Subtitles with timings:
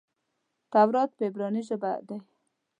[0.71, 2.19] تورات په عبراني ژبه دئ.